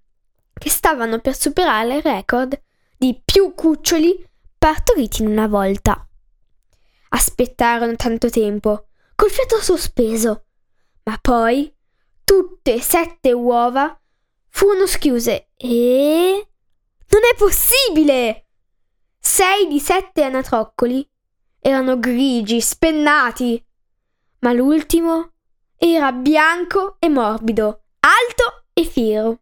[0.54, 2.60] che stavano per superare il record
[2.96, 4.26] di più cuccioli
[4.58, 6.06] partoriti in una volta.
[7.10, 10.46] Aspettarono tanto tempo, col fiato sospeso,
[11.04, 11.72] ma poi
[12.24, 13.98] tutte e sette uova
[14.48, 16.48] furono schiuse e...
[17.10, 18.46] Non è possibile!
[19.18, 21.08] Sei di sette anatroccoli
[21.60, 23.64] erano grigi, spennati
[24.40, 25.32] ma l'ultimo
[25.76, 29.40] era bianco e morbido, alto e fiero.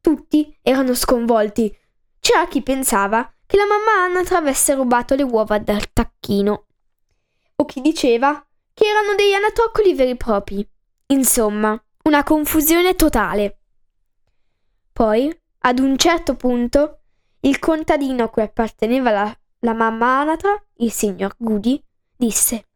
[0.00, 1.76] Tutti erano sconvolti.
[2.20, 6.66] C'era chi pensava che la mamma Anatra avesse rubato le uova dal tacchino,
[7.56, 10.68] o chi diceva che erano degli anatroccoli veri e propri.
[11.06, 13.60] Insomma, una confusione totale.
[14.92, 17.00] Poi, ad un certo punto,
[17.40, 21.82] il contadino a cui apparteneva la, la mamma Anatra, il signor Goody,
[22.16, 22.67] disse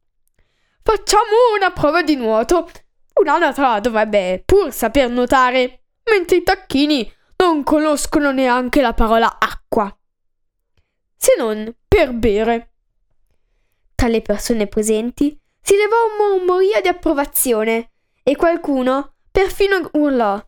[0.82, 2.68] Facciamo una prova di nuoto.
[3.14, 9.94] Un'anatra dovrebbe pur saper nuotare, mentre i tacchini non conoscono neanche la parola acqua.
[11.16, 12.72] Se non per bere.
[13.94, 17.92] Tra le persone presenti si levò un mormorio di approvazione
[18.24, 20.44] e qualcuno perfino urlò: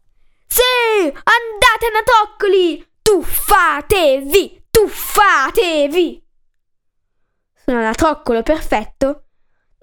[0.46, 0.62] Sì,
[1.04, 2.84] andate anatroccoli!
[3.02, 4.66] Tuffatevi!
[4.70, 6.26] Tuffatevi!
[7.54, 9.23] Su un anatroccolo perfetto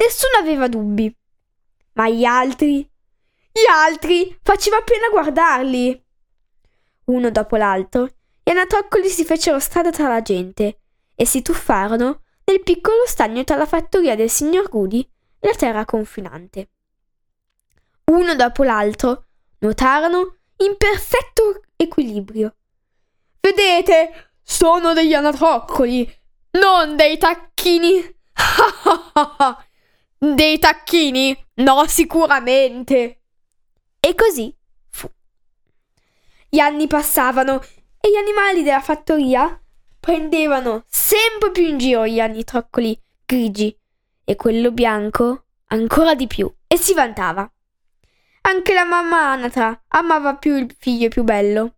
[0.02, 1.16] Nessuno aveva dubbi.
[1.94, 2.80] Ma gli altri?
[3.52, 6.06] Gli altri faceva appena guardarli.
[7.06, 8.10] Uno dopo l'altro,
[8.44, 10.80] gli anatroccoli si fecero strada tra la gente
[11.14, 15.08] e si tuffarono nel piccolo stagno tra la fattoria del signor Goody
[15.40, 16.70] e la terra confinante.
[18.06, 19.26] Uno dopo l'altro
[19.60, 22.56] nuotarono in perfetto equilibrio.
[23.40, 26.12] Vedete, sono degli anatroccoli,
[26.52, 28.20] non dei tacchini.
[30.24, 31.36] Dei tacchini?
[31.56, 33.24] No, sicuramente.
[34.00, 34.56] E così
[34.92, 35.10] fu.
[36.48, 37.60] Gli anni passavano
[38.00, 39.60] e gli animali della fattoria
[40.00, 43.76] prendevano sempre più in giro gli anitroccoli grigi
[44.24, 47.52] e quello bianco ancora di più e si vantava.
[48.42, 51.78] Anche la mamma anatra amava più il figlio più bello.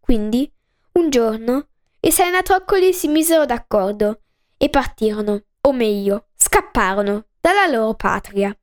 [0.00, 0.52] Quindi,
[0.94, 1.68] un giorno,
[2.00, 4.22] i sei anatroccoli si misero d'accordo
[4.56, 8.56] e partirono, o meglio, scapparono dalla loro patria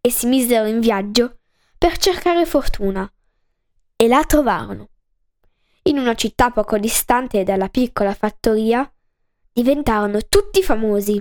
[0.00, 1.40] e si misero in viaggio
[1.76, 3.12] per cercare fortuna
[3.96, 4.90] e la trovarono.
[5.82, 8.88] In una città poco distante dalla piccola fattoria
[9.52, 11.20] diventarono tutti famosi.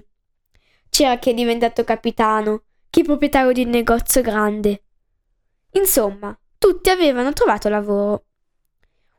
[0.89, 4.83] C'era chi è diventato capitano, chi proprietario di un negozio grande.
[5.71, 8.25] Insomma, tutti avevano trovato lavoro.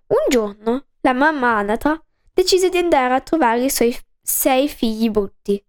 [0.07, 2.01] Un giorno la mamma Anatra
[2.33, 5.61] decise di andare a trovare i suoi sei figli brutti,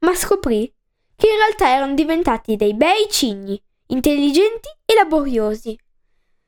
[0.00, 0.70] ma scoprì
[1.22, 5.78] che in realtà erano diventati dei bei cigni, intelligenti e laboriosi.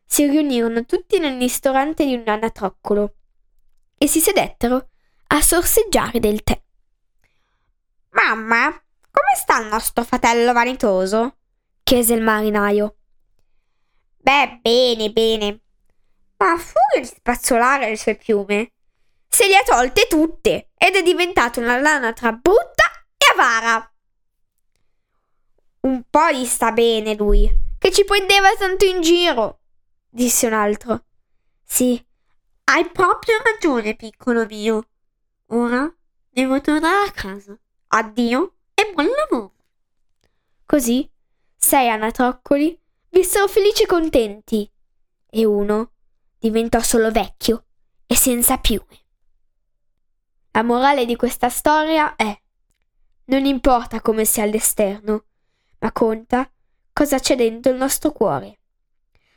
[0.04, 3.14] Si riunirono tutti nel ristorante di un anatroccolo
[3.96, 4.88] e si sedettero
[5.28, 6.60] a sorseggiare del tè.
[8.10, 11.36] Mamma, come sta il nostro fratello vanitoso?
[11.84, 12.96] chiese il marinaio.
[14.16, 15.60] Beh, bene, bene.
[16.38, 18.72] Ma a furia di spazzolare le sue piume,
[19.28, 22.82] se le ha tolte tutte ed è diventato una lanatra brutta
[23.16, 23.88] e avara.
[25.84, 27.46] Un po' gli sta bene lui,
[27.78, 29.60] che ci prendeva tanto in giro,
[30.08, 31.04] disse un altro.
[31.62, 32.02] Sì,
[32.64, 34.88] hai proprio ragione, piccolo mio.
[35.48, 35.94] Ora
[36.30, 37.58] devo tornare a casa.
[37.88, 39.52] Addio e buon lavoro.
[40.64, 41.06] Così
[41.54, 42.80] sei anatroccoli
[43.10, 44.70] vissero felici e contenti
[45.28, 45.92] e uno
[46.38, 47.66] diventò solo vecchio
[48.06, 49.04] e senza piume.
[50.52, 52.40] La morale di questa storia è
[53.26, 55.26] non importa come sia all'esterno,
[55.84, 56.50] ma conta
[56.94, 58.60] cosa c'è dentro il nostro cuore.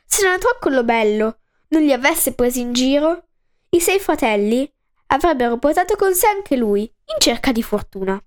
[0.06, 3.26] Se l'anatroccolo bello non li avesse presi in giro,
[3.68, 4.70] i sei fratelli
[5.08, 8.18] avrebbero portato con sé anche lui in cerca di fortuna.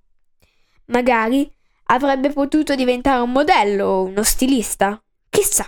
[0.85, 1.51] Magari
[1.85, 5.67] avrebbe potuto diventare un modello o uno stilista, chissà.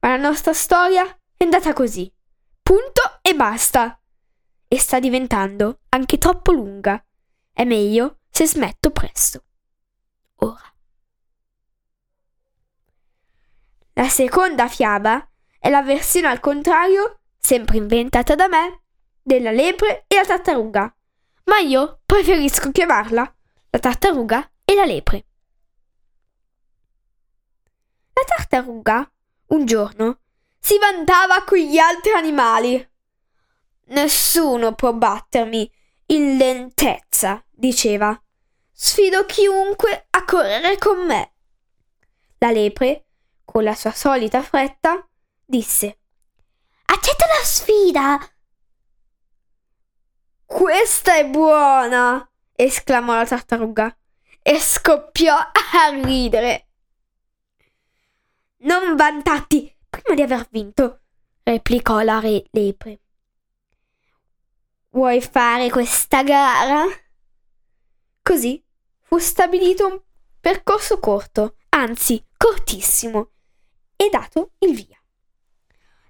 [0.00, 1.04] Ma la nostra storia
[1.36, 2.10] è andata così.
[2.62, 4.00] Punto e basta.
[4.68, 7.04] E sta diventando anche troppo lunga.
[7.52, 9.44] È meglio se smetto presto.
[10.36, 10.71] Ora.
[14.02, 15.24] La seconda fiaba
[15.60, 18.82] è la versione al contrario, sempre inventata da me,
[19.22, 20.92] della lepre e la tartaruga.
[21.44, 23.36] Ma io preferisco chiamarla
[23.70, 25.24] la tartaruga e la lepre.
[28.12, 29.08] La tartaruga,
[29.50, 30.18] un giorno,
[30.58, 32.90] si vantava con gli altri animali.
[33.84, 35.72] Nessuno può battermi
[36.06, 38.20] in lentezza, diceva.
[38.72, 41.34] Sfido chiunque a correre con me.
[42.38, 43.06] La lepre,
[43.52, 45.06] con la sua solita fretta,
[45.44, 45.98] disse
[46.86, 48.18] Accetta la sfida.
[50.46, 53.94] Questa è buona, esclamò la tartaruga
[54.40, 56.68] e scoppiò a ridere.
[58.60, 61.02] Non vantati prima di aver vinto,
[61.42, 63.00] replicò la re lepre.
[64.88, 66.84] Vuoi fare questa gara?
[68.22, 68.64] Così
[69.02, 70.00] fu stabilito un
[70.40, 73.32] percorso corto, anzi cortissimo,
[74.04, 75.00] e dato il via.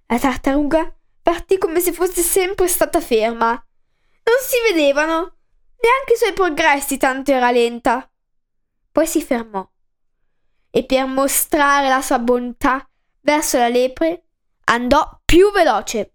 [0.06, 3.50] La tartaruga partì come se fosse sempre stata ferma.
[3.50, 5.36] Non si vedevano
[5.80, 8.10] neanche i suoi progressi, tanto era lenta.
[8.90, 9.66] Poi si fermò
[10.74, 12.88] e per mostrare la sua bontà
[13.20, 14.24] verso la lepre
[14.64, 16.14] andò più veloce.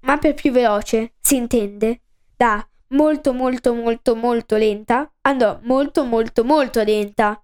[0.00, 2.00] Ma per più veloce si intende
[2.36, 7.42] da molto molto molto molto lenta andò molto molto molto lenta.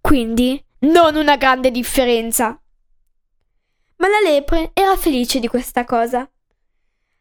[0.00, 2.58] Quindi non una grande differenza.
[4.08, 6.28] La lepre era felice di questa cosa.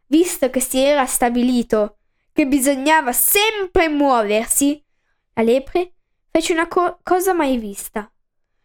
[0.06, 1.98] Visto che si era stabilito
[2.32, 4.82] che bisognava sempre muoversi,
[5.34, 5.96] la lepre
[6.32, 8.10] fece una co- cosa mai vista.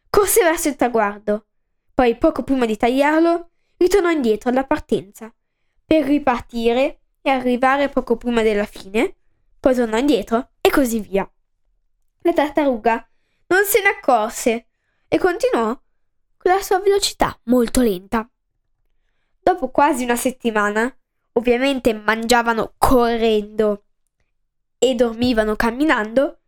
[0.08, 1.46] Corse verso il traguardo,
[1.92, 5.34] poi poco prima di tagliarlo ritornò indietro alla partenza,
[5.84, 9.16] per ripartire e arrivare poco prima della fine,
[9.58, 11.28] poi tornò indietro e così via.
[12.20, 13.04] La tartaruga
[13.48, 14.68] non se ne accorse
[15.08, 15.76] e continuò
[16.42, 18.28] con la sua velocità molto lenta.
[19.40, 20.92] Dopo quasi una settimana,
[21.34, 23.84] ovviamente mangiavano correndo
[24.76, 26.38] e dormivano camminando,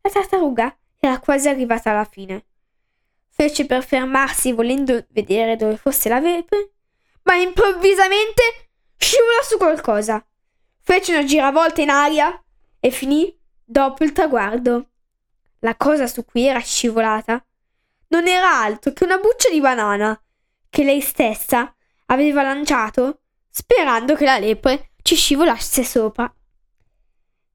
[0.00, 2.46] la tartaruga era quasi arrivata alla fine.
[3.28, 6.72] Fece per fermarsi volendo vedere dove fosse la lepre,
[7.22, 10.24] ma improvvisamente scivolò su qualcosa.
[10.80, 12.42] Fece una giravolta in aria
[12.80, 14.88] e finì dopo il traguardo.
[15.60, 17.44] La cosa su cui era scivolata
[18.14, 20.16] non era altro che una buccia di banana
[20.70, 21.74] che lei stessa
[22.06, 26.32] aveva lanciato sperando che la lepre ci scivolasse sopra.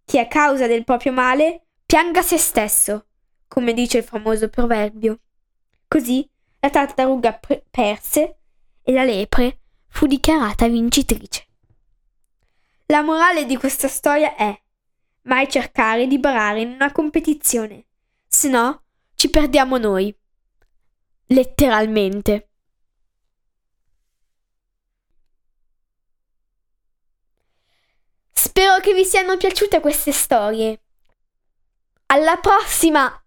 [0.03, 3.07] Chi a causa del proprio male pianga se stesso,
[3.48, 5.19] come dice il famoso proverbio.
[5.88, 6.29] Così
[6.60, 8.39] la tartaruga pre- perse
[8.84, 11.48] e la lepre fu dichiarata vincitrice.
[12.88, 14.62] La morale di questa storia è
[15.24, 17.86] mai cercare di barare in una competizione,
[18.27, 18.84] se no
[19.15, 20.13] ci perdiamo noi.
[21.31, 22.50] Letteralmente.
[28.31, 30.81] Spero che vi siano piaciute queste storie.
[32.07, 33.18] Alla prossima!